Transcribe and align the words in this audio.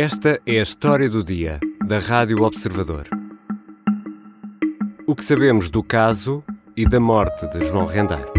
Esta 0.00 0.40
é 0.46 0.60
a 0.60 0.62
história 0.62 1.10
do 1.10 1.24
dia 1.24 1.58
da 1.84 1.98
Rádio 1.98 2.44
Observador. 2.44 3.08
O 5.08 5.16
que 5.16 5.24
sabemos 5.24 5.68
do 5.68 5.82
caso 5.82 6.44
e 6.76 6.88
da 6.88 7.00
morte 7.00 7.48
de 7.48 7.66
João 7.66 7.84
Rendeiro. 7.84 8.32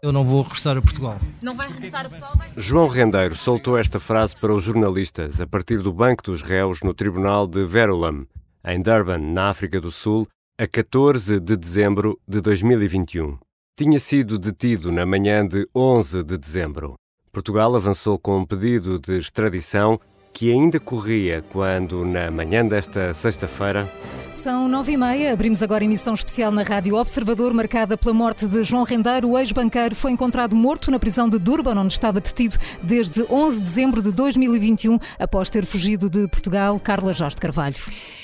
Eu 0.00 0.12
não 0.12 0.22
vou 0.22 0.42
regressar 0.42 0.76
a 0.76 0.80
Portugal. 0.80 1.18
Não 1.42 1.56
vai 1.56 1.66
regressar 1.66 2.06
a 2.06 2.08
Portugal? 2.08 2.36
Vai... 2.36 2.48
João 2.56 2.86
Rendeiro 2.86 3.34
soltou 3.34 3.76
esta 3.76 3.98
frase 3.98 4.36
para 4.36 4.54
os 4.54 4.62
jornalistas 4.62 5.40
a 5.40 5.48
partir 5.48 5.82
do 5.82 5.92
banco 5.92 6.22
dos 6.22 6.42
réus 6.42 6.78
no 6.80 6.94
Tribunal 6.94 7.48
de 7.48 7.64
Verulam, 7.64 8.24
em 8.64 8.80
Durban, 8.80 9.18
na 9.18 9.48
África 9.50 9.80
do 9.80 9.90
Sul, 9.90 10.28
a 10.56 10.68
14 10.68 11.40
de 11.40 11.56
dezembro 11.56 12.16
de 12.24 12.40
2021. 12.40 13.36
Tinha 13.78 14.00
sido 14.00 14.38
detido 14.38 14.90
na 14.90 15.04
manhã 15.04 15.46
de 15.46 15.68
11 15.76 16.22
de 16.24 16.38
dezembro. 16.38 16.94
Portugal 17.30 17.76
avançou 17.76 18.18
com 18.18 18.38
um 18.38 18.46
pedido 18.46 18.98
de 18.98 19.18
extradição 19.18 20.00
que 20.32 20.50
ainda 20.50 20.80
corria 20.80 21.44
quando, 21.52 22.02
na 22.02 22.30
manhã 22.30 22.66
desta 22.66 23.12
sexta-feira, 23.12 23.86
são 24.30 24.68
nove 24.68 24.92
e 24.92 24.96
meia. 24.96 25.32
Abrimos 25.32 25.62
agora 25.62 25.84
emissão 25.84 26.14
especial 26.14 26.50
na 26.50 26.62
Rádio 26.62 26.94
Observador, 26.96 27.52
marcada 27.52 27.96
pela 27.96 28.14
morte 28.14 28.46
de 28.46 28.62
João 28.64 28.84
Rendeiro. 28.84 29.30
O 29.30 29.38
ex-banqueiro 29.38 29.94
foi 29.94 30.10
encontrado 30.10 30.54
morto 30.54 30.90
na 30.90 30.98
prisão 30.98 31.28
de 31.28 31.38
Durban, 31.38 31.78
onde 31.78 31.92
estava 31.92 32.20
detido 32.20 32.56
desde 32.82 33.22
11 33.30 33.58
de 33.58 33.64
dezembro 33.64 34.02
de 34.02 34.12
2021, 34.12 34.98
após 35.18 35.50
ter 35.50 35.64
fugido 35.64 36.08
de 36.10 36.28
Portugal. 36.28 36.78
Carla 36.80 37.14
Jorge 37.14 37.36
Carvalho. 37.36 37.76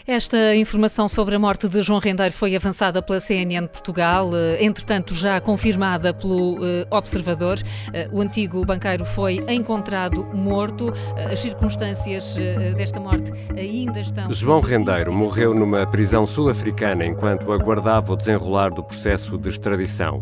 Esta 0.07 0.57
informação 0.57 1.09
sobre 1.09 1.37
a 1.37 1.39
morte 1.39 1.69
de 1.69 1.81
João 1.83 2.01
Rendeiro 2.01 2.33
foi 2.33 2.57
avançada 2.57 3.01
pela 3.01 3.21
CNN 3.21 3.69
Portugal, 3.69 4.31
eh, 4.35 4.65
entretanto 4.65 5.15
já 5.15 5.41
confirmada 5.41 6.13
pelo 6.13 6.59
eh, 6.61 6.87
Observador. 6.91 7.59
Eh, 7.93 8.09
o 8.11 8.21
antigo 8.21 8.65
banqueiro 8.65 9.05
foi 9.05 9.45
encontrado 9.49 10.25
morto. 10.35 10.93
As 11.31 11.39
circunstâncias 11.39 12.35
desta 12.77 12.99
morte 12.99 13.33
ainda 13.57 14.01
estão. 14.01 14.31
João 14.33 14.61
Rendeiro 14.61 15.13
morreu 15.13 15.55
numa 15.55 15.87
prisão 15.93 16.27
sul-africana 16.27 17.05
enquanto 17.05 17.53
aguardava 17.53 18.15
o 18.15 18.17
desenrolar 18.17 18.71
do 18.71 18.83
processo 18.83 19.37
de 19.37 19.51
extradição. 19.51 20.19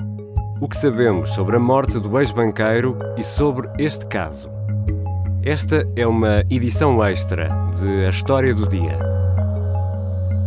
O 0.61 0.69
que 0.69 0.77
sabemos 0.77 1.31
sobre 1.31 1.57
a 1.57 1.61
morte 1.61 2.01
do 2.01 2.19
ex-banqueiro 2.19 2.99
e 3.17 3.23
sobre 3.23 3.71
este 3.79 4.05
caso? 4.07 4.51
Esta 5.45 5.89
é 5.95 6.05
uma 6.05 6.45
edição 6.51 7.03
extra 7.05 7.49
de 7.79 8.05
A 8.05 8.11
História 8.11 8.53
do 8.53 8.67
Dia. 8.67 8.99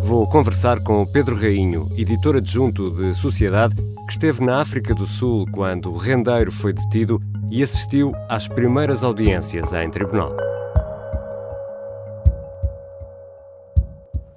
Vou 0.02 0.28
conversar 0.28 0.82
com 0.82 1.06
Pedro 1.06 1.38
Rainho, 1.38 1.88
editor 1.98 2.36
adjunto 2.36 2.92
de 2.92 3.14
Sociedade, 3.14 3.76
que 4.06 4.12
esteve 4.12 4.44
na 4.44 4.60
África 4.60 4.94
do 4.94 5.08
Sul 5.08 5.46
quando 5.54 5.90
o 5.90 5.98
rendeiro 5.98 6.52
foi 6.52 6.74
detido 6.74 7.18
e 7.50 7.64
assistiu 7.64 8.12
às 8.28 8.50
primeiras 8.50 9.06
audiências 9.06 9.72
em 9.72 9.90
tribunal. 9.90 10.36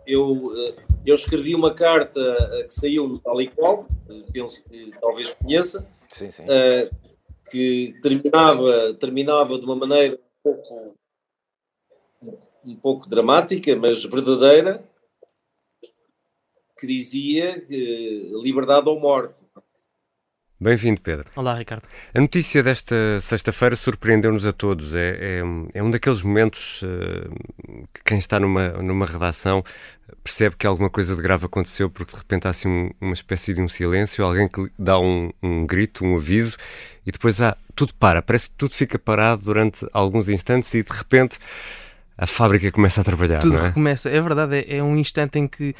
Eu, 0.06 0.53
eu 1.07 1.15
escrevi 1.15 1.55
uma 1.55 1.73
carta 1.73 2.21
eh, 2.21 2.65
que 2.65 2.75
saiu 2.75 3.07
no 3.07 3.19
tal 3.19 3.41
e 3.41 3.47
qual, 3.47 3.87
eh, 4.09 4.25
penso 4.33 4.62
que 4.65 4.93
talvez 5.01 5.33
conheça, 5.35 5.89
sim, 6.09 6.31
sim. 6.31 6.45
que 7.51 7.95
terminava, 8.03 8.95
terminava 8.95 9.59
de 9.59 9.65
uma 9.65 9.77
maneira 9.77 10.19
um 10.19 10.43
pouco, 10.43 10.97
um 12.65 12.77
pouco 12.77 13.09
dramática, 13.09 13.77
mas 13.77 14.05
verdadeira, 14.05 14.84
que 16.79 16.87
dizia 16.87 17.65
liberdade 18.43 18.89
ou 18.89 18.99
morte. 19.01 19.45
Bem-vindo, 20.59 21.03
Pedro. 21.03 21.27
Olá, 21.37 21.55
Ricardo. 21.55 21.83
A 22.15 22.21
notícia 22.21 22.62
desta 22.62 23.21
sexta-feira 23.21 23.77
surpreendeu-nos 23.77 24.47
a 24.47 24.55
todos. 24.55 24.95
É, 24.95 25.19
é, 25.21 25.43
é, 25.75 25.83
um 25.83 25.91
daqueles 25.91 26.22
momentos 26.22 26.81
uh, 26.83 27.87
que 27.93 28.03
quem 28.03 28.17
está 28.17 28.41
numa, 28.41 28.69
numa 28.71 29.05
redação 29.05 29.62
percebe 30.25 30.56
que 30.56 30.66
alguma 30.66 30.89
coisa 30.89 31.15
de 31.15 31.21
grave 31.21 31.45
aconteceu 31.45 31.91
porque 31.91 32.12
de 32.12 32.19
repente 32.19 32.47
há 32.47 32.50
assim 32.50 32.69
um, 32.69 32.91
uma 33.03 33.12
espécie 33.12 33.53
de 33.53 33.61
um 33.61 33.69
silêncio, 33.69 34.25
alguém 34.25 34.49
que 34.49 34.66
dá 34.78 34.99
um, 34.99 35.31
um 35.43 35.66
grito, 35.66 36.06
um 36.06 36.16
aviso 36.16 36.56
e 37.05 37.12
depois 37.12 37.39
há, 37.43 37.55
tudo 37.75 37.93
para, 37.95 38.22
parece 38.22 38.49
que 38.49 38.55
tudo 38.56 38.75
fica 38.75 38.99
parado 38.99 39.43
durante 39.43 39.87
alguns 39.93 40.27
instantes 40.27 40.72
e 40.72 40.83
de 40.83 40.91
repente 40.91 41.39
a 42.16 42.27
fábrica 42.27 42.72
começa 42.72 43.03
a 43.03 43.05
trabalhar. 43.05 43.41
Tudo 43.41 43.59
é? 43.59 43.66
recomeça, 43.66 44.09
é 44.09 44.21
verdade, 44.22 44.56
é, 44.56 44.78
é 44.78 44.83
um 44.83 44.97
instante 44.97 45.39
em 45.39 45.47
que 45.47 45.75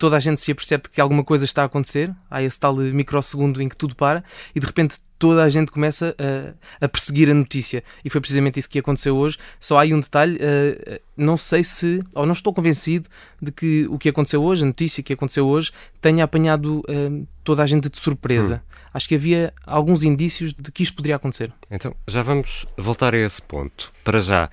toda 0.00 0.16
a 0.16 0.20
gente 0.20 0.40
se 0.40 0.50
apercebe 0.50 0.84
que 0.88 0.98
alguma 0.98 1.22
coisa 1.22 1.44
está 1.44 1.60
a 1.62 1.66
acontecer, 1.66 2.10
há 2.30 2.42
esse 2.42 2.58
tal 2.58 2.74
microsegundo 2.74 3.60
em 3.60 3.68
que 3.68 3.76
tudo 3.76 3.94
para 3.94 4.24
e 4.54 4.58
de 4.58 4.64
repente 4.64 4.98
toda 5.18 5.44
a 5.44 5.50
gente 5.50 5.70
começa 5.70 6.16
a, 6.18 6.86
a 6.86 6.88
perseguir 6.88 7.30
a 7.30 7.34
notícia. 7.34 7.84
E 8.02 8.08
foi 8.08 8.18
precisamente 8.18 8.58
isso 8.58 8.70
que 8.70 8.78
aconteceu 8.78 9.14
hoje. 9.14 9.36
Só 9.60 9.76
há 9.76 9.82
aí 9.82 9.92
um 9.92 10.00
detalhe, 10.00 10.36
uh, 10.36 11.00
não 11.14 11.36
sei 11.36 11.62
se, 11.62 12.02
ou 12.14 12.24
não 12.24 12.32
estou 12.32 12.54
convencido 12.54 13.06
de 13.42 13.52
que 13.52 13.86
o 13.90 13.98
que 13.98 14.08
aconteceu 14.08 14.42
hoje, 14.42 14.62
a 14.62 14.66
notícia 14.66 15.02
que 15.02 15.12
aconteceu 15.12 15.46
hoje, 15.46 15.70
tenha 16.00 16.24
apanhado 16.24 16.78
uh, 16.78 17.28
toda 17.44 17.62
a 17.62 17.66
gente 17.66 17.90
de 17.90 17.98
surpresa. 17.98 18.62
Hum. 18.64 18.70
Acho 18.94 19.06
que 19.06 19.14
havia 19.14 19.52
alguns 19.66 20.02
indícios 20.02 20.54
de 20.54 20.72
que 20.72 20.82
isto 20.82 20.96
poderia 20.96 21.16
acontecer. 21.16 21.52
Então, 21.70 21.94
já 22.08 22.22
vamos 22.22 22.64
voltar 22.78 23.14
a 23.14 23.18
esse 23.18 23.42
ponto. 23.42 23.92
Para 24.02 24.20
já, 24.20 24.48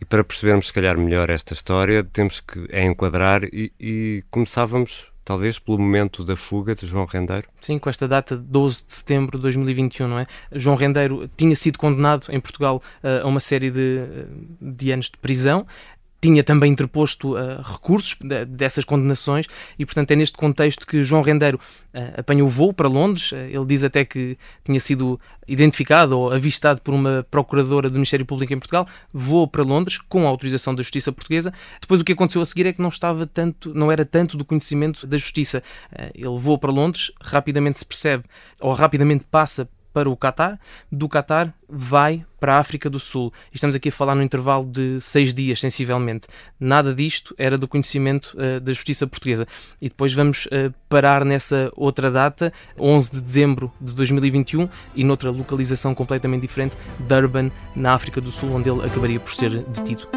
e 0.00 0.04
para 0.04 0.24
percebermos, 0.24 0.68
se 0.68 0.72
calhar, 0.72 0.96
melhor 0.96 1.28
esta 1.28 1.52
história, 1.52 2.02
temos 2.02 2.40
que 2.40 2.66
a 2.72 2.82
enquadrar 2.82 3.44
e, 3.44 3.70
e 3.78 4.24
começávamos, 4.30 5.08
talvez, 5.22 5.58
pelo 5.58 5.78
momento 5.78 6.24
da 6.24 6.34
fuga 6.36 6.74
de 6.74 6.86
João 6.86 7.04
Rendeiro. 7.04 7.46
Sim, 7.60 7.78
com 7.78 7.90
esta 7.90 8.08
data, 8.08 8.34
12 8.34 8.86
de 8.86 8.94
setembro 8.94 9.36
de 9.36 9.42
2021, 9.42 10.08
não 10.08 10.18
é? 10.18 10.26
João 10.52 10.74
Rendeiro 10.74 11.28
tinha 11.36 11.54
sido 11.54 11.78
condenado 11.78 12.26
em 12.30 12.40
Portugal 12.40 12.82
uh, 13.04 13.24
a 13.24 13.26
uma 13.26 13.40
série 13.40 13.70
de, 13.70 14.00
de 14.60 14.90
anos 14.90 15.10
de 15.10 15.18
prisão 15.18 15.66
tinha 16.20 16.44
também 16.44 16.70
interposto 16.70 17.34
uh, 17.34 17.62
recursos 17.62 18.16
dessas 18.48 18.84
condenações 18.84 19.46
e, 19.78 19.86
portanto, 19.86 20.10
é 20.10 20.16
neste 20.16 20.36
contexto 20.36 20.86
que 20.86 21.02
João 21.02 21.22
Rendeiro 21.22 21.58
uh, 21.94 22.20
apanhou 22.20 22.46
o 22.46 22.50
voo 22.50 22.72
para 22.72 22.88
Londres. 22.88 23.32
Uh, 23.32 23.36
ele 23.36 23.64
diz 23.64 23.82
até 23.82 24.04
que 24.04 24.36
tinha 24.62 24.78
sido 24.78 25.18
identificado 25.48 26.18
ou 26.18 26.30
avistado 26.30 26.80
por 26.82 26.92
uma 26.92 27.26
procuradora 27.30 27.88
do 27.88 27.94
Ministério 27.94 28.26
Público 28.26 28.52
em 28.52 28.58
Portugal, 28.58 28.86
voou 29.12 29.48
para 29.48 29.62
Londres 29.62 29.98
com 29.98 30.26
a 30.26 30.28
autorização 30.28 30.74
da 30.74 30.82
Justiça 30.82 31.10
Portuguesa. 31.10 31.52
Depois 31.80 32.00
o 32.00 32.04
que 32.04 32.12
aconteceu 32.12 32.42
a 32.42 32.46
seguir 32.46 32.66
é 32.66 32.72
que 32.72 32.82
não 32.82 32.90
estava 32.90 33.26
tanto, 33.26 33.74
não 33.74 33.90
era 33.90 34.04
tanto 34.04 34.36
do 34.36 34.44
conhecimento 34.44 35.06
da 35.06 35.18
Justiça. 35.18 35.62
Ele 36.14 36.38
voou 36.38 36.58
para 36.58 36.70
Londres, 36.70 37.10
rapidamente 37.20 37.78
se 37.78 37.84
percebe 37.84 38.24
ou 38.60 38.72
rapidamente 38.74 39.24
passa 39.28 39.68
para 39.92 40.08
o 40.08 40.16
Qatar, 40.16 40.58
do 40.90 41.08
Qatar 41.08 41.52
vai 41.68 42.24
para 42.38 42.56
a 42.56 42.58
África 42.58 42.88
do 42.88 42.98
Sul. 42.98 43.32
Estamos 43.52 43.76
aqui 43.76 43.90
a 43.90 43.92
falar 43.92 44.14
no 44.14 44.22
intervalo 44.22 44.64
de 44.64 45.00
seis 45.00 45.34
dias, 45.34 45.60
sensivelmente. 45.60 46.26
Nada 46.58 46.94
disto 46.94 47.34
era 47.36 47.58
do 47.58 47.68
conhecimento 47.68 48.36
uh, 48.36 48.60
da 48.60 48.72
justiça 48.72 49.06
portuguesa. 49.06 49.46
E 49.80 49.88
depois 49.88 50.14
vamos 50.14 50.46
uh, 50.46 50.72
parar 50.88 51.24
nessa 51.24 51.70
outra 51.76 52.10
data, 52.10 52.52
11 52.78 53.10
de 53.12 53.20
dezembro 53.20 53.70
de 53.80 53.94
2021, 53.94 54.68
e 54.94 55.04
noutra 55.04 55.30
localização 55.30 55.94
completamente 55.94 56.42
diferente, 56.42 56.76
Durban, 57.00 57.50
na 57.76 57.92
África 57.92 58.20
do 58.20 58.32
Sul, 58.32 58.52
onde 58.52 58.70
ele 58.70 58.84
acabaria 58.84 59.20
por 59.20 59.32
ser 59.32 59.62
detido. 59.64 60.08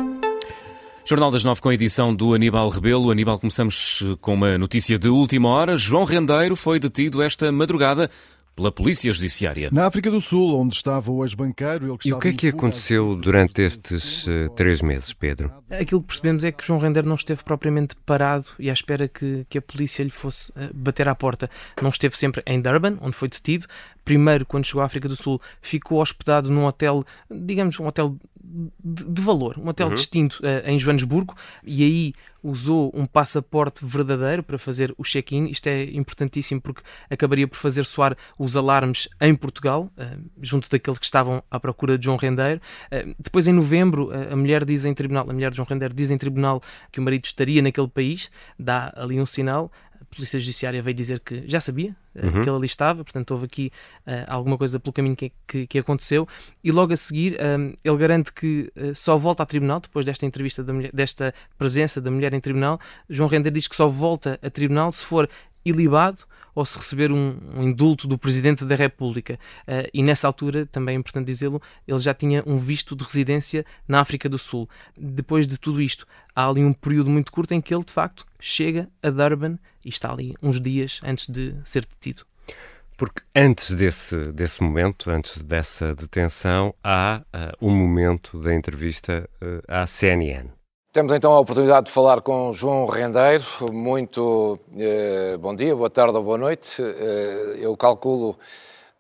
Jornal 1.06 1.32
das 1.32 1.44
Nove 1.44 1.60
com 1.60 1.68
a 1.68 1.74
edição 1.74 2.16
do 2.16 2.34
Aníbal 2.34 2.70
Rebelo. 2.70 3.12
Aníbal, 3.12 3.38
começamos 3.38 4.02
com 4.22 4.36
uma 4.36 4.58
notícia 4.58 4.98
de 4.98 5.10
última 5.10 5.50
hora. 5.50 5.76
João 5.76 6.06
Rendeiro 6.06 6.56
foi 6.56 6.80
detido 6.80 7.22
esta 7.22 7.52
madrugada 7.52 8.10
pela 8.56 8.72
Polícia 8.72 9.12
Judiciária. 9.12 9.70
Na 9.72 9.86
África 9.86 10.12
do 10.12 10.22
Sul, 10.22 10.60
onde 10.60 10.76
estava 10.76 11.12
o 11.12 11.24
ex-banqueiro... 11.24 11.98
E 12.06 12.14
o 12.14 12.20
que 12.20 12.28
é 12.28 12.34
que 12.34 12.48
aconteceu 12.48 13.16
durante 13.16 13.62
estes 13.62 14.28
uh, 14.28 14.50
três 14.56 14.82
meses, 14.82 15.14
Pedro? 15.14 15.52
Aquilo 15.70 16.02
que 16.02 16.08
percebemos 16.08 16.44
é 16.44 16.52
que 16.52 16.66
João 16.66 16.80
Render 16.80 17.06
não 17.06 17.16
esteve 17.16 17.44
propriamente 17.44 17.96
parado 18.06 18.46
e 18.60 18.70
à 18.70 18.74
espera 18.74 19.08
que, 19.08 19.46
que 19.50 19.58
a 19.58 19.62
polícia 19.62 20.04
lhe 20.04 20.10
fosse 20.10 20.52
uh, 20.52 20.70
bater 20.74 21.08
à 21.08 21.16
porta. 21.16 21.50
Não 21.82 21.90
esteve 21.90 22.18
sempre 22.18 22.44
em 22.46 22.62
Durban, 22.62 22.98
onde 23.02 23.16
foi 23.16 23.28
detido. 23.28 23.68
Primeiro, 24.06 24.46
quando 24.46 24.66
chegou 24.66 24.82
à 24.82 24.86
África 24.86 25.08
do 25.08 25.16
Sul, 25.16 25.42
ficou 25.62 26.02
hospedado 26.02 26.52
num 26.52 26.66
hotel, 26.66 27.04
digamos, 27.32 27.80
um 27.80 27.88
hotel 27.88 28.18
de, 28.84 29.06
de 29.06 29.22
valor, 29.22 29.58
um 29.58 29.68
hotel 29.68 29.88
uhum. 29.88 29.94
distinto 29.94 30.40
uh, 30.44 30.70
em 30.70 30.78
Joanesburgo, 30.78 31.36
e 31.64 31.84
aí 31.84 32.14
usou 32.44 32.92
um 32.94 33.06
passaporte 33.06 33.86
verdadeiro 33.86 34.44
para 34.44 34.58
fazer 34.58 34.94
o 34.98 35.04
check-in. 35.04 35.48
Isto 35.48 35.68
é 35.68 35.86
importantíssimo 35.86 36.62
porque 36.62 36.82
acabaria 37.10 37.48
por 37.48 37.58
fazer 37.58 37.86
soar 37.86 38.16
os 38.38 38.58
alarmes 38.58 39.08
em 39.20 39.34
Portugal, 39.34 39.90
uh, 39.98 40.24
junto 40.42 40.70
daqueles 40.70 41.00
que 41.00 41.06
estavam 41.06 41.42
à 41.50 41.60
procura 41.60 41.98
de 41.98 42.06
João 42.06 42.18
Rendeiro. 42.18 42.62
Uh, 42.88 43.16
depois, 43.18 43.48
em 43.48 43.54
novembro, 43.54 44.12
a 44.12 44.36
mulher 44.36 44.64
diz 44.66 44.86
em 44.86 44.94
tribunal, 44.94 45.30
a 45.30 45.34
mulher 45.34 45.50
de 45.50 45.58
João 45.58 45.68
Rendeiro 45.68 45.94
diz 45.94 46.12
em 46.12 46.18
tribunal 46.18 46.62
que 46.92 47.00
o 47.00 47.04
marido 47.04 47.26
estaria 47.26 47.62
naquele 47.62 47.88
país, 47.88 48.30
dá 48.60 48.94
ali 48.96 49.20
um 49.20 49.26
sinal. 49.26 49.72
Polícia 50.14 50.40
Judiciária 50.40 50.82
veio 50.82 50.96
dizer 50.96 51.20
que 51.20 51.44
já 51.48 51.60
sabia 51.60 51.96
uh, 52.16 52.26
uhum. 52.26 52.42
que 52.42 52.50
ele 52.50 52.58
ali 52.58 52.66
estava, 52.66 53.04
portanto 53.04 53.32
houve 53.32 53.46
aqui 53.46 53.72
uh, 54.08 54.26
alguma 54.28 54.58
coisa 54.58 54.80
pelo 54.80 54.94
caminho 54.94 55.16
que, 55.16 55.32
que, 55.48 55.68
que 55.68 55.80
aconteceu, 55.80 56.28
e 56.64 56.72
logo 56.72 56.94
a 56.94 56.98
seguir 56.98 57.38
um, 57.40 57.74
ele 57.84 57.98
garante 57.98 58.32
que 58.32 58.72
uh, 58.76 58.96
só 58.96 59.18
volta 59.18 59.44
a 59.44 59.46
tribunal, 59.46 59.80
depois 59.80 60.06
desta 60.06 60.26
entrevista, 60.26 60.64
da 60.64 60.74
mulher, 60.74 60.92
desta 60.94 61.34
presença 61.58 62.00
da 62.00 62.12
mulher 62.12 62.34
em 62.34 62.40
tribunal, 62.40 62.80
João 63.10 63.30
Render 63.30 63.52
diz 63.52 63.68
que 63.68 63.76
só 63.76 63.88
volta 63.88 64.40
a 64.42 64.50
tribunal 64.50 64.92
se 64.92 65.06
for 65.06 65.28
ilibado 65.66 66.20
ou 66.56 66.66
se 66.66 66.78
receber 66.78 67.12
um, 67.12 67.38
um 67.56 67.64
indulto 67.64 68.08
do 68.08 68.18
Presidente 68.18 68.64
da 68.64 68.76
República. 68.76 69.40
Uh, 69.68 69.90
e 69.94 70.04
nessa 70.04 70.28
altura, 70.28 70.66
também 70.66 70.96
é 70.96 71.00
importante 71.00 71.26
dizê-lo, 71.26 71.62
ele 71.88 72.00
já 72.00 72.14
tinha 72.14 72.44
um 72.46 72.58
visto 72.58 72.96
de 72.96 73.04
residência 73.04 73.66
na 73.88 74.00
África 74.00 74.30
do 74.30 74.38
Sul. 74.38 74.70
Depois 74.98 75.48
de 75.48 75.58
tudo 75.58 75.82
isto, 75.82 76.06
há 76.36 76.48
ali 76.48 76.64
um 76.64 76.74
período 76.74 77.10
muito 77.10 77.32
curto 77.32 77.54
em 77.54 77.62
que 77.62 77.74
ele, 77.74 77.84
de 77.84 77.92
facto, 77.92 78.26
chega 78.40 78.88
a 79.02 79.10
Durban 79.10 79.58
e 79.84 79.90
está 79.90 80.12
ali 80.12 80.36
uns 80.42 80.62
dias 80.62 81.00
antes 81.04 81.28
de 81.28 81.56
ser 81.64 81.86
detido. 81.86 82.26
Porque 82.96 83.22
antes 83.36 83.72
desse, 83.72 84.32
desse 84.32 84.62
momento, 84.62 85.10
antes 85.10 85.42
dessa 85.42 85.96
detenção, 85.96 86.74
há 86.84 87.24
uh, 87.34 87.68
um 87.68 87.76
momento 87.76 88.40
da 88.40 88.54
entrevista 88.54 89.28
uh, 89.42 89.64
à 89.68 89.88
CNN. 89.88 90.50
Temos 90.94 91.12
então 91.12 91.32
a 91.32 91.40
oportunidade 91.40 91.88
de 91.88 91.92
falar 91.92 92.22
com 92.22 92.54
João 92.54 92.86
Rendeiro. 92.86 93.44
Muito 93.72 94.60
eh, 94.78 95.36
bom 95.38 95.56
dia, 95.56 95.76
boa 95.76 95.90
tarde 95.90 96.16
ou 96.16 96.22
boa 96.22 96.38
noite. 96.38 96.84
Eh, 96.84 97.56
eu 97.62 97.76
calculo 97.76 98.38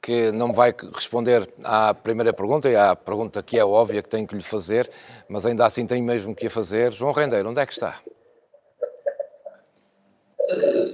que 0.01 0.31
não 0.31 0.51
vai 0.51 0.73
responder 0.91 1.47
à 1.63 1.93
primeira 1.93 2.33
pergunta 2.33 2.67
e 2.67 2.75
à 2.75 2.95
pergunta 2.95 3.43
que 3.43 3.59
é 3.59 3.63
óbvia 3.63 4.01
que 4.01 4.09
tenho 4.09 4.25
que 4.25 4.33
lhe 4.33 4.41
fazer, 4.41 4.89
mas 5.29 5.45
ainda 5.45 5.67
assim 5.67 5.85
tenho 5.85 6.03
mesmo 6.03 6.33
que 6.33 6.47
a 6.47 6.49
fazer. 6.49 6.91
João 6.91 7.11
Rendeiro, 7.11 7.51
onde 7.51 7.59
é 7.59 7.65
que 7.67 7.73
está? 7.73 8.01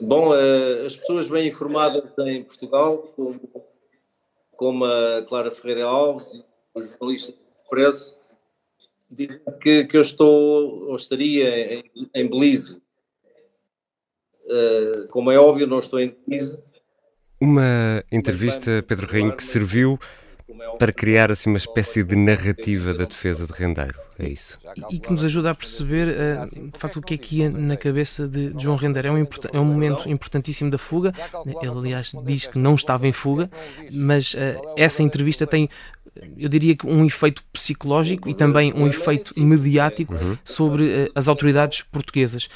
Bom, 0.02 0.36
eh, 0.36 0.86
as 0.86 0.98
pessoas 0.98 1.30
bem 1.30 1.48
informadas 1.48 2.14
em 2.20 2.44
Portugal, 2.44 2.98
como, 3.16 3.40
como 4.58 4.84
a 4.84 5.24
Clara 5.26 5.50
Ferreira 5.50 5.86
Alves 5.86 6.34
e 6.34 6.46
os 6.76 6.90
jornalistas 6.90 7.36
do 7.36 7.42
Expresso, 7.56 8.19
dizem 9.10 9.40
que, 9.62 9.86
que 9.86 9.98
eu 9.98 10.02
estou, 10.02 10.88
ou 10.90 10.96
estaria 10.96 11.76
em, 11.76 11.84
em 12.14 12.30
Belize. 12.30 12.82
Uh, 14.46 15.08
como 15.10 15.32
é 15.32 15.40
óbvio, 15.40 15.68
não 15.68 15.80
estou 15.80 16.00
em 16.00 16.16
Belize. 16.28 16.60
Uma 17.40 18.04
entrevista, 18.12 18.84
Pedro 18.88 19.08
Rainho, 19.08 19.36
que 19.36 19.44
serviu 19.44 20.00
para 20.78 20.92
criar 20.92 21.32
assim 21.32 21.50
uma 21.50 21.58
espécie 21.58 22.04
de 22.04 22.16
narrativa 22.16 22.94
da 22.94 23.06
defesa 23.06 23.46
de 23.46 23.54
Rendeiro, 23.54 24.00
é 24.18 24.28
isso. 24.28 24.58
E, 24.90 24.96
e 24.96 25.00
que 25.00 25.12
nos 25.12 25.24
ajuda 25.24 25.52
a 25.52 25.56
perceber, 25.56 26.08
uh, 26.08 26.72
de 26.72 26.80
facto, 26.80 26.98
o 26.98 27.02
que 27.02 27.14
é 27.14 27.18
que 27.18 27.38
ia 27.38 27.50
na 27.50 27.78
cabeça 27.78 28.28
de, 28.28 28.54
de 28.54 28.64
João 28.64 28.76
Rendeiro. 28.76 29.10
É 29.10 29.12
um, 29.12 29.28
é 29.54 29.60
um 29.60 29.66
momento 29.66 30.10
importantíssimo 30.10 30.70
da 30.70 30.78
fuga. 30.78 31.14
Ele, 31.46 31.70
aliás, 31.70 32.14
diz 32.26 32.48
que 32.48 32.58
não 32.58 32.76
estava 32.76 33.08
em 33.08 33.14
fuga, 33.14 33.50
mas 33.92 34.34
uh, 34.34 34.38
essa 34.76 35.04
entrevista 35.04 35.46
tem 35.46 35.70
eu 36.38 36.50
diria 36.50 36.76
que 36.76 36.88
um 36.88 37.06
efeito 37.06 37.44
psicológico 37.52 38.30
e 38.30 38.34
também 38.34 38.74
um 38.74 38.88
efeito 38.88 39.34
mediático 39.40 40.14
uhum. 40.14 40.38
sobre 40.44 40.84
uh, 40.84 41.12
as 41.16 41.28
autoridades 41.28 41.82
portuguesas. 41.82 42.50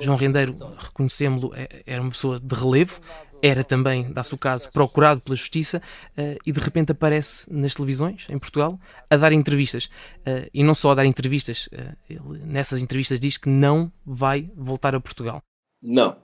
João 0.00 0.16
Rendeiro, 0.16 0.56
reconhecemos-lo, 0.78 1.52
é, 1.54 1.82
era 1.86 2.00
uma 2.00 2.10
pessoa 2.10 2.38
de 2.38 2.54
relevo, 2.54 3.00
era 3.42 3.64
também, 3.64 4.12
dá-se 4.12 4.34
o 4.34 4.38
caso, 4.38 4.70
procurado 4.70 5.20
pela 5.20 5.36
Justiça 5.36 5.80
uh, 6.18 6.38
e 6.44 6.52
de 6.52 6.60
repente 6.60 6.92
aparece 6.92 7.50
nas 7.52 7.74
televisões, 7.74 8.26
em 8.28 8.38
Portugal, 8.38 8.78
a 9.08 9.16
dar 9.16 9.32
entrevistas. 9.32 9.86
Uh, 10.26 10.48
e 10.52 10.62
não 10.62 10.74
só 10.74 10.90
a 10.90 10.94
dar 10.94 11.06
entrevistas, 11.06 11.68
ele 12.08 12.38
nessas 12.44 12.82
entrevistas 12.82 13.18
diz 13.20 13.36
que 13.36 13.48
não 13.48 13.90
vai 14.04 14.50
voltar 14.56 14.94
a 14.94 15.00
Portugal. 15.00 15.42
Não, 15.82 16.16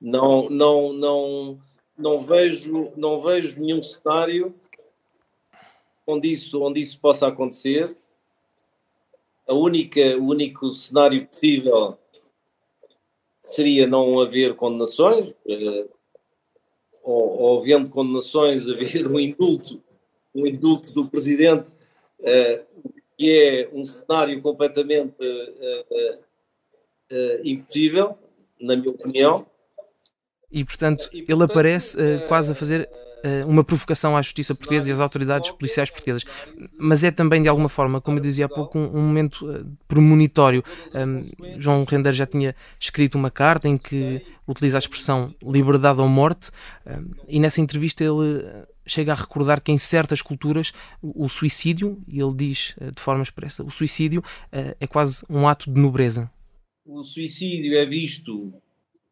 não, 0.00 0.48
não, 0.48 0.92
não, 0.92 1.58
não 1.96 2.20
vejo, 2.20 2.90
não 2.96 3.22
vejo 3.22 3.60
nenhum 3.60 3.82
cenário 3.82 4.54
onde 6.06 6.30
isso, 6.30 6.62
onde 6.62 6.80
isso 6.80 7.00
possa 7.00 7.28
acontecer. 7.28 7.96
A 9.46 9.54
única, 9.54 10.16
o 10.16 10.28
único 10.28 10.72
cenário 10.74 11.26
possível 11.26 11.98
seria 13.42 13.86
não 13.86 14.20
haver 14.20 14.54
condenações, 14.54 15.34
eh, 15.48 15.86
ou, 17.02 17.40
ou 17.40 17.58
havendo 17.58 17.88
condenações, 17.88 18.68
haver 18.70 19.06
um 19.06 19.18
indulto, 19.18 19.82
um 20.34 20.46
indulto 20.46 20.92
do 20.92 21.08
presidente, 21.08 21.72
eh, 22.22 22.62
que 23.18 23.30
é 23.30 23.70
um 23.72 23.84
cenário 23.84 24.40
completamente 24.40 25.16
eh, 27.10 27.40
impossível, 27.44 28.16
na 28.60 28.76
minha 28.76 28.90
opinião. 28.90 29.46
E, 30.50 30.64
portanto, 30.64 31.10
ele 31.12 31.44
aparece 31.44 31.96
quase 32.28 32.52
a 32.52 32.54
fazer 32.54 32.88
uma 33.46 33.62
provocação 33.62 34.16
à 34.16 34.22
justiça 34.22 34.54
portuguesa 34.54 34.88
e 34.88 34.92
às 34.92 35.00
autoridades 35.00 35.50
policiais 35.50 35.90
portuguesas. 35.90 36.24
Mas 36.78 37.04
é 37.04 37.10
também, 37.10 37.42
de 37.42 37.48
alguma 37.48 37.68
forma, 37.68 38.00
como 38.00 38.18
eu 38.18 38.22
dizia 38.22 38.46
há 38.46 38.48
pouco, 38.48 38.78
um, 38.78 38.96
um 38.96 39.02
momento 39.02 39.46
uh, 39.50 39.66
premonitório. 39.86 40.64
Um, 40.94 41.58
João 41.58 41.84
Render 41.84 42.12
já 42.12 42.26
tinha 42.26 42.54
escrito 42.78 43.16
uma 43.16 43.30
carta 43.30 43.68
em 43.68 43.76
que 43.76 44.24
utiliza 44.46 44.78
a 44.78 44.80
expressão 44.80 45.34
liberdade 45.42 46.00
ou 46.00 46.08
morte, 46.08 46.50
um, 46.86 47.10
e 47.28 47.38
nessa 47.38 47.60
entrevista 47.60 48.02
ele 48.02 48.44
chega 48.86 49.12
a 49.12 49.14
recordar 49.14 49.60
que 49.60 49.70
em 49.70 49.78
certas 49.78 50.20
culturas 50.20 50.72
o, 51.00 51.28
suicídio, 51.28 52.02
e 52.08 52.20
ele 52.20 52.34
diz 52.34 52.74
de 52.94 53.00
forma 53.00 53.22
expressa, 53.22 53.62
o 53.62 53.70
suicídio 53.70 54.20
uh, 54.20 54.74
é 54.80 54.86
quase 54.86 55.24
um 55.28 55.46
ato 55.46 55.72
de 55.72 55.80
nobreza. 55.80 56.30
O 56.84 57.04
suicídio 57.04 57.76
é 57.76 57.86
visto 57.86 58.52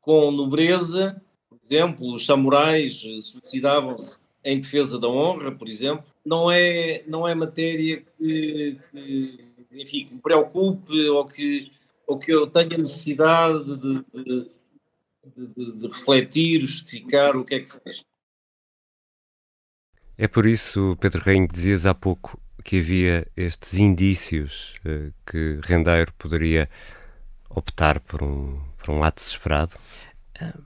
com 0.00 0.30
nobreza 0.32 1.20
exemplo, 1.68 2.14
os 2.14 2.24
samurais 2.26 3.02
eh, 3.04 3.20
suicidavam-se 3.20 4.16
em 4.44 4.60
defesa 4.60 4.98
da 4.98 5.08
honra, 5.08 5.52
por 5.52 5.68
exemplo. 5.68 6.04
Não 6.24 6.50
é, 6.50 7.02
não 7.06 7.26
é 7.26 7.34
matéria 7.34 8.02
que, 8.18 8.78
que 8.90 9.48
enfim, 9.72 10.06
que 10.06 10.14
me 10.14 10.20
preocupe 10.20 11.08
ou 11.08 11.26
que, 11.26 11.72
ou 12.06 12.18
que 12.18 12.32
eu 12.32 12.46
tenha 12.46 12.78
necessidade 12.78 13.64
de, 13.64 14.04
de, 14.12 14.50
de, 15.36 15.72
de 15.72 15.86
refletir, 15.86 16.60
justificar 16.60 17.36
o 17.36 17.44
que 17.44 17.54
é 17.54 17.60
que 17.60 17.70
seja. 17.70 18.02
É 20.16 20.26
por 20.26 20.46
isso, 20.46 20.96
Pedro 21.00 21.22
Reino, 21.22 21.46
que 21.46 21.54
dizias 21.54 21.86
há 21.86 21.94
pouco 21.94 22.40
que 22.64 22.80
havia 22.80 23.26
estes 23.36 23.74
indícios 23.74 24.74
eh, 24.84 25.12
que 25.24 25.60
Rendeiro 25.62 26.12
poderia 26.14 26.68
optar 27.48 28.00
por 28.00 28.22
um, 28.22 28.60
por 28.78 28.90
um 28.90 29.04
ato 29.04 29.22
desesperado? 29.22 29.72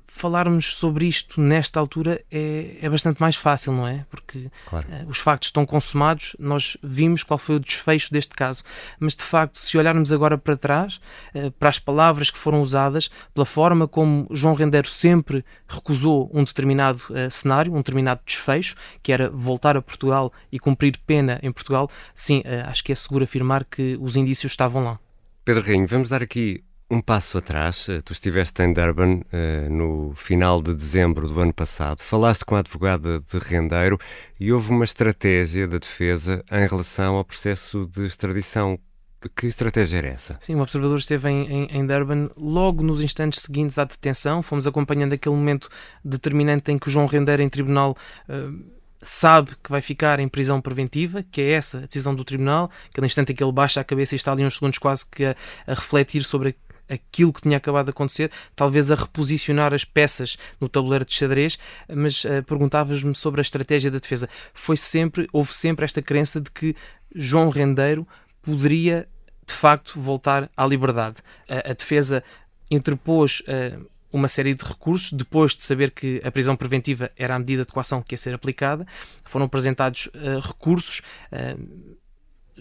Falarmos 0.07 0.75
sobre 0.75 1.07
isto 1.07 1.41
nesta 1.41 1.81
altura 1.81 2.23
é, 2.31 2.77
é 2.83 2.91
bastante 2.91 3.21
mais 3.21 3.35
fácil, 3.35 3.73
não 3.73 3.87
é? 3.87 4.05
Porque 4.11 4.51
claro. 4.69 4.87
uh, 4.87 5.09
os 5.09 5.19
factos 5.19 5.49
estão 5.49 5.65
consumados, 5.65 6.37
nós 6.39 6.77
vimos 6.83 7.23
qual 7.23 7.39
foi 7.39 7.57
o 7.57 7.61
desfecho 7.61 8.13
deste 8.13 8.35
caso. 8.35 8.63
Mas 9.01 9.17
de 9.17 9.23
facto, 9.23 9.57
se 9.57 9.77
olharmos 9.79 10.13
agora 10.13 10.37
para 10.37 10.57
trás, 10.57 11.01
uh, 11.35 11.51
para 11.53 11.71
as 11.71 11.79
palavras 11.79 12.31
que 12.31 12.39
foram 12.39 12.61
usadas, 12.61 13.11
pela 13.33 13.47
forma 13.47 13.89
como 13.89 14.29
João 14.31 14.55
Rendeiro 14.55 14.89
sempre 14.89 15.45
recusou 15.67 16.31
um 16.33 16.45
determinado 16.45 17.03
uh, 17.11 17.31
cenário, 17.31 17.73
um 17.73 17.79
determinado 17.79 18.21
desfecho, 18.25 18.77
que 19.03 19.13
era 19.13 19.31
voltar 19.31 19.77
a 19.77 19.83
Portugal 19.83 20.31
e 20.51 20.59
cumprir 20.59 20.99
pena 21.07 21.41
em 21.43 21.51
Portugal, 21.51 21.91
sim, 22.15 22.43
acho 22.67 22.85
que 22.85 22.93
é 22.93 22.95
seguro 22.95 23.25
afirmar 23.25 23.65
que 23.65 23.97
os 24.01 24.17
indícios 24.17 24.53
estavam 24.53 24.85
lá. 24.85 24.99
Pedro 25.45 25.65
Rainho, 25.65 25.87
vamos 25.87 26.09
dar 26.09 26.23
aqui 26.23 26.63
um 26.93 27.01
passo 27.01 27.39
atrás, 27.39 27.89
eh, 27.89 28.03
tu 28.03 28.13
estiveste 28.13 28.63
em 28.63 28.71
Durban 28.71 29.23
uh, 29.33 29.71
no 29.71 30.13
final 30.15 30.61
de 30.61 30.75
dezembro 30.75 31.27
do 31.27 31.41
ano 31.41 31.53
passado, 31.53 32.03
falaste 32.03 32.45
com 32.45 32.55
a 32.55 32.59
advogada 32.59 33.19
de 33.19 33.39
Rendeiro 33.39 33.99
e 34.39 34.53
houve 34.53 34.71
uma 34.71 34.85
estratégia 34.85 35.67
da 35.67 35.79
defesa 35.79 36.45
em 36.53 36.69
relação 36.69 37.17
ao 37.17 37.25
processo 37.25 37.87
de 37.87 38.05
extradição. 38.05 38.79
Que 39.35 39.47
estratégia 39.47 39.99
era 39.99 40.09
essa? 40.09 40.37
Sim, 40.41 40.57
o 40.57 40.61
observador 40.61 40.99
esteve 40.99 41.31
em, 41.31 41.47
em, 41.47 41.79
em, 41.79 41.87
Durban 41.87 42.29
logo 42.37 42.83
nos 42.83 43.01
instantes 43.01 43.41
seguintes 43.41 43.79
à 43.79 43.85
detenção. 43.85 44.43
Fomos 44.43 44.67
acompanhando 44.67 45.15
aquele 45.15 45.37
momento 45.37 45.71
determinante 46.05 46.73
em 46.73 46.79
que 46.79 46.89
o 46.89 46.91
João 46.91 47.07
Rendeiro, 47.07 47.41
em 47.41 47.49
tribunal, 47.49 47.97
uh, 48.29 48.63
sabe 49.01 49.53
que 49.63 49.71
vai 49.71 49.81
ficar 49.81 50.21
em 50.21 50.29
prisão 50.29 50.61
preventiva, 50.61 51.23
que 51.23 51.41
é 51.41 51.53
essa 51.53 51.79
a 51.79 51.87
decisão 51.87 52.15
do 52.15 52.25
tribunal, 52.25 52.71
aquele 52.91 53.07
instante 53.07 53.33
em 53.33 53.35
que 53.35 53.43
ele 53.43 53.53
baixa 53.53 53.81
a 53.81 53.85
cabeça 53.85 54.15
e 54.15 54.17
está 54.17 54.33
ali 54.33 54.45
uns 54.45 54.57
segundos 54.57 54.79
quase 54.79 55.07
que 55.07 55.25
a, 55.25 55.37
a 55.67 55.75
refletir 55.75 56.23
sobre 56.25 56.55
aquilo 56.93 57.33
que 57.33 57.43
tinha 57.43 57.57
acabado 57.57 57.87
de 57.87 57.91
acontecer, 57.91 58.31
talvez 58.55 58.91
a 58.91 58.95
reposicionar 58.95 59.73
as 59.73 59.85
peças 59.85 60.37
no 60.61 60.69
tabuleiro 60.69 61.05
de 61.05 61.15
xadrez, 61.15 61.59
mas 61.89 62.25
uh, 62.25 62.43
perguntavas-me 62.47 63.15
sobre 63.15 63.41
a 63.41 63.43
estratégia 63.43 63.91
da 63.91 63.99
defesa. 63.99 64.29
Foi 64.53 64.77
sempre, 64.77 65.29
houve 65.33 65.53
sempre 65.53 65.85
esta 65.85 66.03
crença 66.03 66.41
de 66.41 66.51
que 66.51 66.77
João 67.15 67.49
Rendeiro 67.49 68.07
poderia 68.43 69.09
de 69.47 69.53
facto 69.53 69.99
voltar 69.99 70.51
à 70.57 70.67
liberdade. 70.67 71.17
A, 71.49 71.71
a 71.71 71.75
defesa 71.75 72.23
interpôs 72.71 73.41
uh, 73.41 73.87
uma 74.13 74.29
série 74.29 74.55
de 74.55 74.65
recursos 74.65 75.13
depois 75.13 75.57
de 75.57 75.65
saber 75.65 75.91
que 75.91 76.21
a 76.23 76.31
prisão 76.31 76.55
preventiva 76.55 77.11
era 77.17 77.35
a 77.35 77.39
medida 77.39 77.65
de 77.65 77.73
coação 77.73 78.03
que 78.03 78.15
ia 78.15 78.19
ser 78.19 78.35
aplicada. 78.35 78.87
Foram 79.23 79.47
apresentados 79.47 80.07
uh, 80.07 80.41
recursos. 80.47 81.01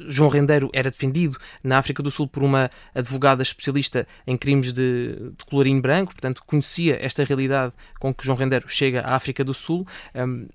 João 0.08 0.30
Rendeiro 0.30 0.70
era 0.74 0.90
defendido 0.90 1.38
na 1.64 1.78
África 1.78 2.02
do 2.02 2.12
Sul 2.12 2.28
por 2.28 2.44
uma 2.44 2.70
advogada 2.94 3.44
especialista 3.44 4.08
em 4.26 4.38
crimes 4.38 4.74
de, 4.74 5.32
de 5.38 5.46
colorinho 5.46 5.82
branco, 5.82 6.14
portanto 6.14 6.44
conhecia 6.46 6.98
esta 7.02 7.24
realidade 7.24 7.74
com 8.00 8.14
que 8.14 8.26
João 8.26 8.38
Rendeiro 8.38 8.68
chega 8.68 9.02
à 9.02 9.16
África 9.16 9.44
do 9.44 9.54
Sul. 9.54 9.86
Um, 10.16 10.48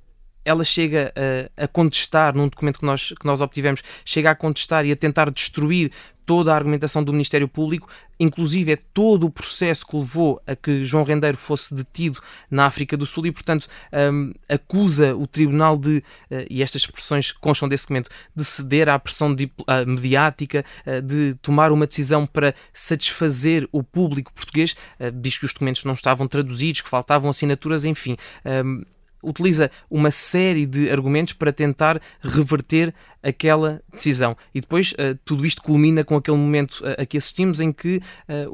ela 0.47 0.65
chega 0.65 1.13
a, 1.59 1.65
a, 1.65 1.69
contestar, 1.69 2.35
num 2.35 2.49
documento 2.49 2.79
que 2.79 2.87
nós, 2.87 3.13
que 3.19 3.27
nós 3.27 3.43
obtivemos, 3.43 3.83
chega 4.05 4.31
a 4.31 4.35
contestar 4.35 4.87
e 4.87 4.93
a 4.93 4.97
tentar 4.97 5.29
destruir 5.31 5.91
toda 6.27 6.53
a 6.53 6.57
argumentação 6.57 7.03
do 7.05 7.13
Ministério 7.13 7.47
Público, 7.47 7.89
inclusive 8.19 8.73
é 8.73 8.77
todo 8.77 9.27
o 9.27 9.31
processo 9.31 9.87
que 9.87 9.97
levou 9.97 10.43
a 10.45 10.57
que 10.57 10.85
João 10.85 11.05
Rendeiro 11.05 11.37
fosse 11.37 11.73
detido 11.73 12.21
na 12.51 12.67
África 12.67 12.97
do 12.97 13.07
Sul 13.07 13.27
e, 13.27 13.33
portanto, 13.33 13.69
um, 14.13 14.33
acusa 14.49 15.15
o 15.15 15.27
Tribunal 15.27 15.77
de, 15.77 15.99
uh, 16.31 16.45
e 16.51 16.63
estas 16.63 16.83
expressões 16.83 17.31
constam 17.31 17.69
desse 17.69 17.85
documento, 17.85 18.11
de 18.35 18.45
ceder 18.45 18.89
à 18.89 18.99
pressão 18.99 19.33
de, 19.33 19.45
uh, 19.45 19.87
mediática, 19.87 20.65
uh, 20.85 21.01
de 21.01 21.35
tomar 21.35 21.71
uma 21.71 21.87
decisão 21.87 22.27
para 22.27 22.55
satisfazer 22.73 23.69
o 23.71 23.83
público 23.83 24.33
português. 24.33 24.75
diz 25.15 25.39
que 25.39 25.45
os 25.45 25.53
documentos 25.53 25.85
não 25.85 25.95
estavam 25.95 26.27
traduzidos, 26.27 26.81
que 26.81 26.89
faltavam 26.89 27.31
assinaturas, 27.31 27.85
enfim. 27.85 28.17
Um, 28.45 28.83
utiliza 29.27 29.71
uma 29.91 30.11
série 30.11 30.65
de 30.65 30.91
argumentos 30.91 31.35
para 31.35 31.53
tentar 31.53 32.01
reverter 32.21 32.95
aquela 33.23 33.83
decisão. 33.93 34.37
E 34.55 34.61
depois 34.61 34.93
uh, 34.93 35.19
tudo 35.25 35.45
isto 35.45 35.63
culmina 35.63 36.05
com 36.05 36.17
aquele 36.17 36.37
momento 36.37 36.81
uh, 36.81 37.03
a 37.03 37.07
que 37.07 37.17
assistimos 37.17 37.59
em 37.59 37.73
que 37.73 37.97
uh, 37.97 38.03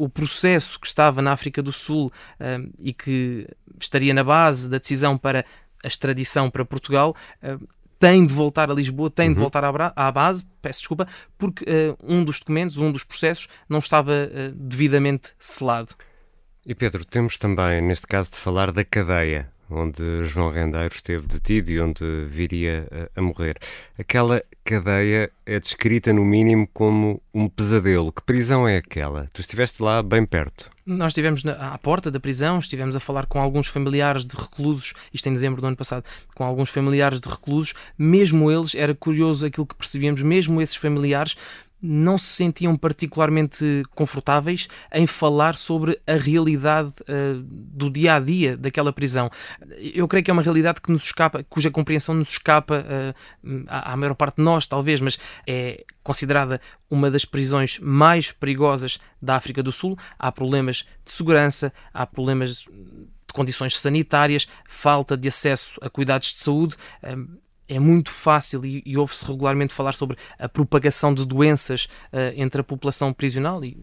o 0.03 0.09
processo 0.09 0.81
que 0.81 0.87
estava 0.87 1.21
na 1.21 1.33
África 1.33 1.63
do 1.63 1.73
Sul 1.73 2.11
e 2.79 2.93
que 2.93 3.47
estaria 3.81 4.15
na 4.15 4.25
base 4.25 4.69
da 4.69 4.79
decisão 4.79 5.19
para 5.19 5.45
a 5.83 5.89
extradição 5.89 6.51
para 6.51 6.65
Portugal 6.65 7.15
tem 7.99 8.25
de 8.27 8.33
voltar 8.33 8.71
a 8.71 8.75
Lisboa, 8.75 9.11
tem 9.11 9.29
uhum. 9.29 9.35
de 9.35 9.41
voltar 9.41 9.65
à, 9.65 9.93
à, 9.95 10.11
base, 10.11 10.47
peço 10.61 10.81
desculpa, 10.81 11.07
porque 11.39 11.65
um 12.03 12.25
dos 12.25 12.41
documentos, 12.41 12.79
um 12.79 12.91
dos 12.91 13.05
processos, 13.05 13.49
não 13.69 13.79
estava 13.79 14.29
devidamente 14.55 15.33
selado. 15.39 15.95
E 16.65 16.75
Pedro, 16.75 17.05
temos 17.05 17.39
também, 17.39 17.81
neste 17.81 18.07
caso, 18.07 18.31
de 18.31 18.37
falar 18.37 18.73
da 18.73 18.85
cadeia 18.85 19.52
onde 19.71 20.25
João 20.25 20.51
Rendeiro 20.51 20.95
esteve 20.95 21.27
detido 21.27 21.71
e 21.71 21.81
onde 21.81 22.27
viria 22.27 22.87
a, 22.91 23.21
a, 23.21 23.23
morrer. 23.23 23.59
Aquela 23.99 24.43
cadeia 24.65 25.31
é 25.47 25.59
descrita, 25.59 26.13
no 26.13 26.25
mínimo, 26.25 26.69
como 26.73 27.23
um 27.33 27.49
pesadelo. 27.49 28.13
Que 28.13 28.23
prisão 28.23 28.69
é 28.69 28.77
aquela? 28.77 29.29
Tu 29.33 29.41
estiveste 29.41 29.83
lá 29.83 30.03
bem 30.03 30.25
perto. 30.25 30.71
Nós 30.85 31.13
estivemos 31.13 31.45
na, 31.45 31.53
à 31.53 31.79
porta 31.79 32.11
da 32.11 32.19
prisão, 32.19 32.59
estivemos 32.59 32.97
a 32.97 33.01
falar 33.01 33.27
com 33.27 33.41
alguns 33.41 33.69
familiares 33.69 34.25
de 34.25 34.37
reclusos, 34.37 34.95
isto 35.13 35.29
em 35.29 35.33
dezembro 35.33 35.61
do 35.61 35.67
ano 35.67 35.77
passado, 35.77 36.05
com 36.35 36.45
alguns 36.45 36.71
familiares 36.71 37.21
de 37.21 37.29
reclusos, 37.29 37.73
mesmo 37.97 38.51
eles, 38.51 38.75
era 38.75 38.95
curioso 38.95 39.47
aquilo 39.47 39.67
que 39.67 39.77
percebíamos, 39.77 40.23
mesmo 40.23 40.61
esses 40.61 40.77
familiares 40.77 41.37
não 41.83 42.17
se 42.17 42.27
sentiam 42.27 42.77
particularmente 42.77 43.83
confortáveis 43.95 44.69
em 44.93 45.05
falar 45.07 45.57
sobre 45.57 46.01
a 46.07 46.15
realidade 46.15 46.95
uh, 47.03 47.43
do 47.43 47.91
dia 47.91 48.15
a 48.15 48.21
dia 48.21 48.57
daquela 48.57 48.93
prisão. 48.93 49.29
Eu 49.79 50.07
creio 50.07 50.25
que 50.25 50.31
é 50.31 50.33
uma 50.33 50.43
realidade 50.43 50.81
que 50.81 50.93
nos 50.93 51.03
escapa, 51.03 51.45
cuja 51.49 51.71
compreensão 51.71 52.15
nos 52.15 52.31
escapa 52.31 52.85
uh, 52.87 53.65
à, 53.67 53.93
à 53.93 53.97
maior 53.97 54.15
parte 54.15 54.37
de 54.37 54.43
nós, 54.43 54.67
talvez, 54.69 55.01
mas 55.01 55.19
é 55.45 55.85
considerada 56.05 56.61
uma 56.89 57.11
das 57.11 57.25
prisões 57.25 57.81
mais 57.81 58.31
perigosas 58.31 59.01
da 59.21 59.35
África 59.35 59.63
do 59.63 59.73
Sul. 59.73 59.99
Há 60.17 60.31
problemas 60.31 60.87
de 61.05 61.11
segurança, 61.11 61.73
há 61.93 62.07
problemas 62.07 62.59
de 62.59 63.35
condições 63.35 63.79
sanitárias, 63.79 64.47
falta 64.69 65.17
de 65.17 65.27
acesso 65.27 65.81
a 65.83 65.91
cuidados 65.91 66.29
de 66.29 66.39
saúde. 66.39 66.77
Uh, 67.03 67.43
é 67.69 67.79
muito 67.79 68.11
fácil 68.11 68.65
e, 68.65 68.83
e 68.85 68.97
ouve-se 68.97 69.25
regularmente 69.25 69.73
falar 69.75 69.93
sobre 69.93 70.17
a 70.39 70.49
propagação 70.49 71.15
de 71.15 71.25
doenças 71.27 71.87
uh, 72.13 72.33
entre 72.35 72.61
a 72.61 72.65
população 72.65 73.13
prisional 73.13 73.65
e 73.65 73.77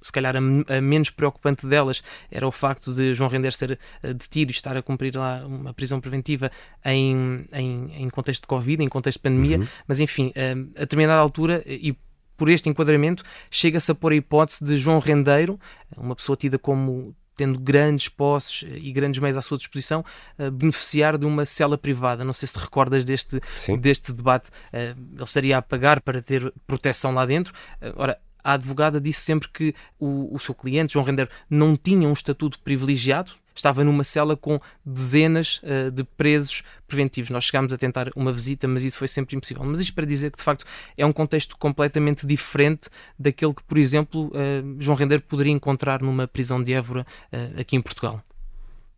se 0.00 0.12
calhar 0.12 0.36
a, 0.36 0.38
a, 0.38 0.80
menos 0.80 1.10
preocupante 1.10 1.66
delas 1.66 2.02
era 2.30 2.46
o 2.46 2.52
facto 2.52 2.94
de 2.94 3.12
João 3.14 3.28
Render 3.28 3.52
ser 3.52 3.78
uh, 4.02 4.14
detido 4.14 4.50
e 4.50 4.54
estar 4.54 4.76
a 4.76 4.82
cumprir 4.82 5.16
lá 5.16 5.44
uma 5.46 5.74
prisão 5.74 6.00
preventiva 6.00 6.50
em, 6.84 7.44
em, 7.52 8.04
em 8.04 8.08
contexto 8.10 8.42
de 8.42 8.48
Covid, 8.48 8.82
em 8.82 8.88
contexto 8.88 9.18
de 9.18 9.22
pandemia, 9.22 9.58
uhum. 9.58 9.66
mas 9.86 10.00
enfim, 10.00 10.28
uh, 10.28 10.72
a 10.76 10.80
determinada 10.80 11.20
altura 11.20 11.62
e 11.66 11.96
por 12.36 12.50
este 12.50 12.68
enquadramento 12.68 13.24
chega-se 13.50 13.90
a 13.90 13.94
pôr 13.94 14.12
a 14.12 14.16
hipótese 14.16 14.62
de 14.62 14.76
João 14.76 14.98
Rendeiro, 14.98 15.58
uma 15.96 16.14
pessoa 16.14 16.36
tida 16.36 16.58
como 16.58 17.16
tendo 17.36 17.58
grandes 17.58 18.08
posses 18.08 18.66
e 18.68 18.90
grandes 18.90 19.20
meios 19.20 19.36
à 19.36 19.42
sua 19.42 19.58
disposição, 19.58 20.04
uh, 20.38 20.50
beneficiar 20.50 21.18
de 21.18 21.26
uma 21.26 21.44
cela 21.44 21.76
privada. 21.76 22.24
Não 22.24 22.32
sei 22.32 22.46
se 22.48 22.54
te 22.54 22.60
recordas 22.60 23.04
deste, 23.04 23.40
deste 23.78 24.12
debate. 24.12 24.48
Uh, 24.48 24.98
ele 25.14 25.22
estaria 25.22 25.58
a 25.58 25.62
pagar 25.62 26.00
para 26.00 26.22
ter 26.22 26.52
proteção 26.66 27.12
lá 27.12 27.26
dentro. 27.26 27.52
Uh, 27.80 27.92
ora, 27.96 28.18
a 28.42 28.52
advogada 28.52 29.00
disse 29.00 29.20
sempre 29.20 29.48
que 29.48 29.74
o, 29.98 30.34
o 30.34 30.38
seu 30.38 30.54
cliente, 30.54 30.92
João 30.92 31.04
Render, 31.04 31.28
não 31.50 31.76
tinha 31.76 32.08
um 32.08 32.12
estatuto 32.12 32.60
privilegiado, 32.60 33.32
estava 33.58 33.82
numa 33.84 34.04
cela 34.04 34.36
com 34.36 34.60
dezenas 34.84 35.60
uh, 35.62 35.90
de 35.90 36.04
presos 36.04 36.62
preventivos. 36.86 37.30
Nós 37.30 37.44
chegámos 37.44 37.72
a 37.72 37.78
tentar 37.78 38.10
uma 38.14 38.32
visita, 38.32 38.68
mas 38.68 38.82
isso 38.82 38.98
foi 38.98 39.08
sempre 39.08 39.36
impossível. 39.36 39.64
Mas 39.64 39.80
isto 39.80 39.94
para 39.94 40.06
dizer 40.06 40.30
que, 40.30 40.38
de 40.38 40.44
facto, 40.44 40.64
é 40.96 41.04
um 41.04 41.12
contexto 41.12 41.56
completamente 41.56 42.26
diferente 42.26 42.88
daquele 43.18 43.54
que, 43.54 43.62
por 43.62 43.78
exemplo, 43.78 44.28
uh, 44.28 44.76
João 44.78 44.96
Rendeiro 44.96 45.22
poderia 45.22 45.52
encontrar 45.52 46.02
numa 46.02 46.26
prisão 46.26 46.62
de 46.62 46.72
Évora 46.72 47.06
uh, 47.32 47.60
aqui 47.60 47.76
em 47.76 47.80
Portugal. 47.80 48.22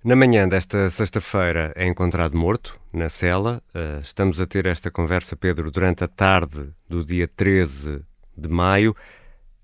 Na 0.04 0.14
manhã 0.14 0.48
desta 0.48 0.88
sexta-feira 0.88 1.72
é 1.74 1.86
encontrado 1.86 2.36
morto, 2.36 2.78
na 2.92 3.08
cela. 3.08 3.60
estamos 4.00 4.40
a 4.40 4.46
ter 4.46 4.64
esta 4.66 4.92
conversa, 4.92 5.36
Pedro, 5.36 5.72
durante 5.72 6.04
a 6.04 6.08
tarde 6.08 6.70
do 6.88 7.04
dia 7.04 7.26
13 7.26 8.00
de 8.36 8.48
maio. 8.48 8.94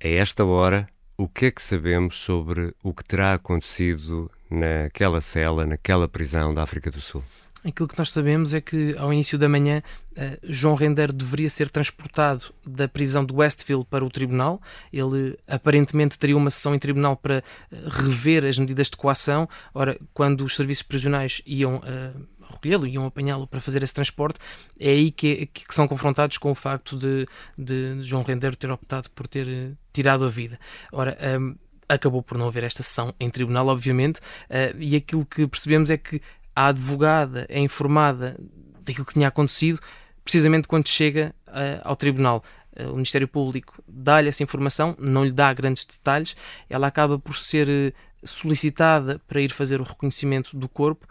A 0.03 0.09
esta 0.09 0.45
hora, 0.45 0.89
o 1.17 1.29
que 1.29 1.47
é 1.47 1.51
que 1.51 1.63
sabemos 1.63 2.17
sobre 2.19 2.75
o 2.83 2.93
que 2.93 3.05
terá 3.05 3.35
acontecido 3.35 4.31
naquela 4.51 5.21
cela, 5.21 5.67
naquela 5.67 6.09
prisão 6.09 6.53
da 6.53 6.63
África 6.63 6.91
do 6.91 7.01
Sul? 7.01 7.23
Aquilo 7.65 7.89
que 7.89 7.99
nós 7.99 8.13
sabemos 8.13 8.53
é 8.53 8.61
que, 8.61 8.95
ao 8.99 9.11
início 9.11 9.39
da 9.39 9.49
manhã, 9.49 9.83
uh, 10.13 10.39
João 10.43 10.75
Render 10.75 11.11
deveria 11.11 11.49
ser 11.49 11.71
transportado 11.71 12.53
da 12.67 12.87
prisão 12.87 13.25
de 13.25 13.33
Westville 13.33 13.87
para 13.87 14.05
o 14.05 14.11
tribunal. 14.11 14.61
Ele 14.93 15.39
aparentemente 15.49 16.19
teria 16.19 16.37
uma 16.37 16.51
sessão 16.51 16.75
em 16.75 16.79
tribunal 16.79 17.17
para 17.17 17.43
uh, 17.73 17.89
rever 17.89 18.45
as 18.45 18.59
medidas 18.59 18.91
de 18.91 18.99
coação. 18.99 19.49
Ora, 19.73 19.99
quando 20.13 20.45
os 20.45 20.55
serviços 20.55 20.83
prisionais 20.83 21.41
iam. 21.47 21.77
Uh, 21.77 22.35
recolhê-lo, 22.47 22.87
iam 22.87 23.07
apanhá-lo 23.07 23.47
para 23.47 23.61
fazer 23.61 23.83
esse 23.83 23.95
transporte, 23.95 24.39
é 24.79 24.91
aí 24.91 25.11
que, 25.11 25.47
que, 25.47 25.75
são 25.75 25.89
confrontados 25.89 26.39
com 26.39 26.51
o 26.51 26.55
facto 26.55 26.97
de, 26.97 27.27
de 27.59 28.03
João 28.03 28.23
Render 28.23 28.55
ter 28.55 28.71
optado 28.71 29.11
por 29.11 29.27
ter 29.27 29.77
tirado 29.93 30.25
a 30.25 30.29
vida. 30.29 30.59
Ora, 30.93 31.17
um, 31.41 31.57
acabou 31.89 32.23
por 32.23 32.39
não 32.39 32.47
haver 32.47 32.65
esta 32.65 32.83
sessão 32.83 33.15
em 33.19 33.31
tribunal, 33.31 33.69
obviamente, 33.69 34.19
uh, 34.19 34.77
e 34.79 34.97
aquilo 34.97 35.25
que 35.25 35.47
percebemos 35.47 35.91
é 35.91 35.97
que 35.97 36.21
a 36.55 36.69
advogada 36.69 37.47
é 37.49 37.61
informada 37.61 38.37
daquilo 38.81 39.05
que 39.05 39.15
tinha 39.15 39.29
acontecido 39.29 39.81
precisamente 40.23 40.69
quando 40.69 40.89
chega 40.89 41.35
uh, 41.49 41.81
ao 41.83 41.97
tribunal. 41.97 42.43
Uh, 42.79 42.91
o 42.91 42.95
Ministério 42.95 43.29
Público 43.29 43.83
dá-lhe 43.87 44.29
essa 44.29 44.43
informação, 44.43 44.97
não 44.99 45.25
lhe 45.25 45.33
dá 45.33 45.53
grandes 45.53 45.85
detalhes, 45.85 46.37
ela 46.69 46.87
acaba 46.87 47.19
por 47.19 47.37
ser 47.37 47.95
solicitada 48.25 49.21
para 49.29 49.41
ir 49.41 49.53
fazer 49.53 49.81
o 49.81 49.85
reconhecimento 49.85 50.57
do 50.57 50.69
corpo. 50.69 51.07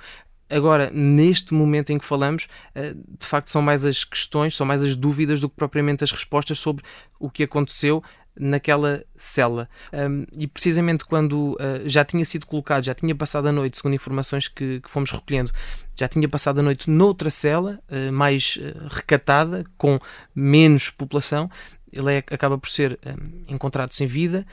Agora, 0.49 0.91
neste 0.91 1.53
momento 1.53 1.91
em 1.91 1.97
que 1.97 2.05
falamos, 2.05 2.47
de 2.75 3.25
facto 3.25 3.49
são 3.49 3.61
mais 3.61 3.83
as 3.85 4.03
questões, 4.03 4.55
são 4.55 4.67
mais 4.67 4.83
as 4.83 4.95
dúvidas 4.95 5.41
do 5.41 5.49
que 5.49 5.55
propriamente 5.55 6.03
as 6.03 6.11
respostas 6.11 6.59
sobre 6.59 6.83
o 7.19 7.29
que 7.29 7.43
aconteceu 7.43 8.03
naquela 8.37 9.03
cela. 9.15 9.69
Um, 9.91 10.25
e 10.31 10.47
precisamente 10.47 11.05
quando 11.05 11.53
uh, 11.53 11.87
já 11.87 12.03
tinha 12.03 12.25
sido 12.25 12.45
colocado, 12.45 12.83
já 12.83 12.93
tinha 12.93 13.15
passado 13.15 13.47
a 13.47 13.51
noite, 13.51 13.77
segundo 13.77 13.93
informações 13.93 14.47
que, 14.47 14.79
que 14.81 14.89
fomos 14.89 15.11
recolhendo, 15.11 15.51
já 15.95 16.07
tinha 16.07 16.27
passado 16.27 16.59
a 16.59 16.63
noite 16.63 16.89
noutra 16.89 17.29
cela, 17.29 17.79
uh, 17.89 18.11
mais 18.11 18.57
uh, 18.57 18.87
recatada, 18.89 19.63
com 19.77 19.99
menos 20.35 20.89
população, 20.89 21.49
ele 21.91 22.11
é, 22.11 22.17
acaba 22.17 22.57
por 22.57 22.69
ser 22.69 22.99
um, 23.05 23.53
encontrado 23.53 23.91
sem 23.91 24.07
vida. 24.07 24.45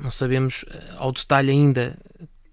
Não 0.00 0.10
sabemos 0.10 0.64
ao 0.96 1.12
detalhe 1.12 1.50
ainda 1.50 1.96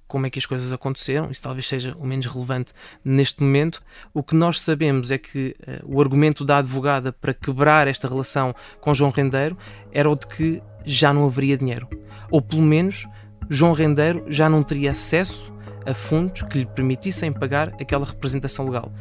como 0.07 0.25
é 0.25 0.29
que 0.29 0.39
as 0.39 0.45
coisas 0.45 0.71
aconteceram, 0.71 1.29
isso 1.29 1.41
talvez 1.41 1.67
seja 1.67 1.95
o 1.99 2.05
menos 2.05 2.25
relevante 2.25 2.73
neste 3.03 3.43
momento. 3.43 3.81
O 4.13 4.23
que 4.23 4.35
nós 4.35 4.61
sabemos 4.61 5.11
é 5.11 5.17
que 5.17 5.55
uh, 5.61 5.95
o 5.95 6.01
argumento 6.01 6.45
da 6.45 6.57
advogada 6.57 7.11
para 7.11 7.33
quebrar 7.33 7.87
esta 7.87 8.07
relação 8.07 8.55
com 8.79 8.93
João 8.93 9.11
Rendeiro 9.11 9.57
era 9.91 10.09
o 10.09 10.15
de 10.15 10.27
que 10.27 10.63
já 10.85 11.13
não 11.13 11.25
haveria 11.25 11.57
dinheiro. 11.57 11.87
Ou 12.31 12.41
pelo 12.41 12.61
menos 12.61 13.05
João 13.49 13.73
Rendeiro 13.73 14.25
já 14.27 14.49
não 14.49 14.63
teria 14.63 14.91
acesso 14.91 15.53
a 15.85 15.93
fundos 15.93 16.41
que 16.43 16.59
lhe 16.59 16.65
permitissem 16.65 17.31
pagar 17.31 17.69
aquela 17.79 18.05
representação 18.05 18.65
legal. 18.65 18.91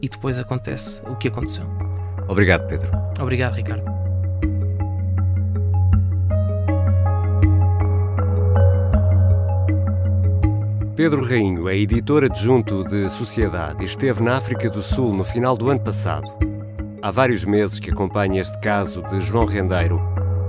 E 0.00 0.08
depois 0.08 0.38
acontece 0.38 1.02
o 1.06 1.16
que 1.16 1.28
aconteceu. 1.28 1.64
Obrigado, 2.28 2.68
Pedro. 2.68 2.90
Obrigado, 3.20 3.54
Ricardo. 3.54 4.07
Pedro 10.98 11.24
Rainho 11.24 11.68
é 11.68 11.76
editor 11.76 12.24
adjunto 12.24 12.82
de 12.82 13.08
Sociedade 13.10 13.84
e 13.84 13.86
esteve 13.86 14.20
na 14.20 14.36
África 14.36 14.68
do 14.68 14.82
Sul 14.82 15.14
no 15.14 15.22
final 15.22 15.56
do 15.56 15.70
ano 15.70 15.78
passado. 15.78 16.28
Há 17.00 17.08
vários 17.12 17.44
meses 17.44 17.78
que 17.78 17.92
acompanha 17.92 18.40
este 18.40 18.58
caso 18.58 19.00
de 19.04 19.20
João 19.20 19.46
Rendeiro, 19.46 20.00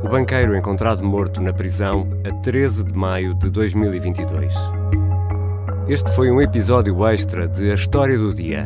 o 0.04 0.10
banqueiro 0.10 0.58
encontrado 0.58 1.04
morto 1.04 1.40
na 1.40 1.54
prisão 1.54 2.10
a 2.28 2.34
13 2.42 2.86
de 2.86 2.92
maio 2.92 3.36
de 3.36 3.48
2022. 3.52 4.56
Este 5.88 6.10
foi 6.14 6.32
um 6.32 6.42
episódio 6.42 7.08
extra 7.08 7.48
de 7.48 7.70
A 7.70 7.76
História 7.76 8.18
do 8.18 8.34
Dia. 8.34 8.66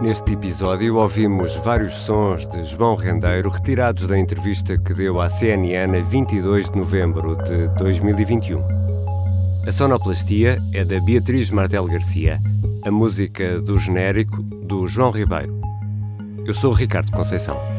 Neste 0.00 0.32
episódio 0.32 0.96
ouvimos 0.96 1.56
vários 1.56 1.92
sons 1.92 2.46
de 2.46 2.64
João 2.64 2.94
Rendeiro 2.94 3.50
retirados 3.50 4.06
da 4.06 4.18
entrevista 4.18 4.78
que 4.78 4.94
deu 4.94 5.20
à 5.20 5.28
CNN 5.28 5.98
a 5.98 6.02
22 6.02 6.70
de 6.70 6.78
novembro 6.78 7.36
de 7.42 7.68
2021. 7.76 8.83
A 9.66 9.72
sonoplastia 9.72 10.62
é 10.74 10.84
da 10.84 11.00
Beatriz 11.00 11.50
Martel 11.50 11.86
Garcia, 11.86 12.38
a 12.84 12.90
música 12.90 13.58
do 13.62 13.78
genérico 13.78 14.42
do 14.42 14.86
João 14.86 15.10
Ribeiro. 15.10 15.58
Eu 16.44 16.52
sou 16.52 16.70
Ricardo 16.70 17.10
Conceição. 17.10 17.73